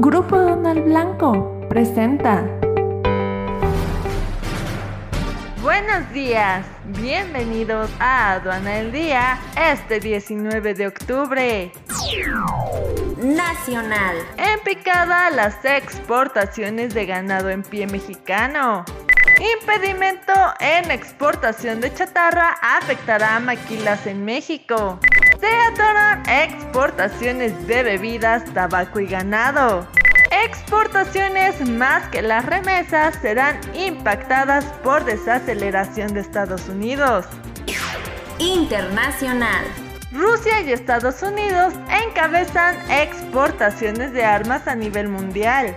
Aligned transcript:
Grupo 0.00 0.38
Donald 0.38 0.84
Blanco 0.84 1.66
presenta. 1.68 2.44
Buenos 5.60 6.12
días, 6.12 6.64
bienvenidos 7.00 7.90
a 7.98 8.34
Aduana 8.34 8.76
del 8.76 8.92
Día 8.92 9.40
este 9.56 9.98
19 9.98 10.74
de 10.74 10.86
octubre. 10.86 11.72
Nacional. 13.16 14.16
En 14.36 14.60
picada 14.60 15.30
las 15.30 15.64
exportaciones 15.64 16.94
de 16.94 17.04
ganado 17.04 17.50
en 17.50 17.64
pie 17.64 17.88
mexicano. 17.88 18.84
Impedimento 19.60 20.32
en 20.60 20.92
exportación 20.92 21.80
de 21.80 21.92
chatarra 21.92 22.56
afectará 22.62 23.34
a 23.34 23.40
maquilas 23.40 24.06
en 24.06 24.24
México. 24.24 25.00
Se 25.40 25.46
atoran 25.46 26.22
exportaciones 26.28 27.66
de 27.66 27.82
bebidas, 27.82 28.44
tabaco 28.52 29.00
y 29.00 29.06
ganado. 29.06 29.86
Exportaciones 30.30 31.68
más 31.68 32.08
que 32.08 32.22
las 32.22 32.44
remesas 32.44 33.16
serán 33.22 33.58
impactadas 33.74 34.64
por 34.82 35.04
desaceleración 35.04 36.12
de 36.14 36.20
Estados 36.20 36.68
Unidos. 36.68 37.26
Internacional. 38.38 39.64
Rusia 40.12 40.62
y 40.62 40.72
Estados 40.72 41.22
Unidos 41.22 41.74
encabezan 42.06 42.76
exportaciones 42.90 44.12
de 44.12 44.24
armas 44.24 44.66
a 44.66 44.74
nivel 44.74 45.08
mundial. 45.08 45.76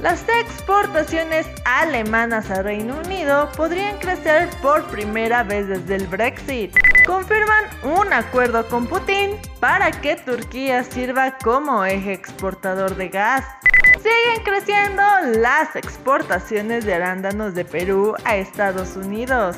Las 0.00 0.26
exportaciones 0.28 1.46
alemanas 1.64 2.50
a 2.50 2.62
Reino 2.62 2.98
Unido 2.98 3.50
podrían 3.56 3.96
crecer 3.98 4.50
por 4.60 4.84
primera 4.88 5.42
vez 5.42 5.68
desde 5.68 5.96
el 5.96 6.06
Brexit. 6.06 6.76
Confirman 7.06 7.64
un 7.82 8.12
acuerdo 8.12 8.68
con 8.68 8.86
Putin 8.86 9.30
para 9.58 9.90
que 9.90 10.16
Turquía 10.16 10.84
sirva 10.84 11.38
como 11.38 11.82
eje 11.82 12.12
exportador 12.12 12.94
de 12.96 13.08
gas. 13.08 13.46
Siguen 13.94 14.44
creciendo 14.44 15.02
las 15.38 15.74
exportaciones 15.74 16.84
de 16.84 16.94
arándanos 16.94 17.54
de 17.54 17.64
Perú 17.64 18.14
a 18.24 18.36
Estados 18.36 18.96
Unidos. 18.96 19.56